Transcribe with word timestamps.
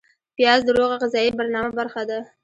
پیاز 0.35 0.59
د 0.65 0.69
روغه 0.77 0.95
غذایي 1.01 1.31
برنامه 1.39 1.71
برخه 1.79 2.03
ده 2.09 2.19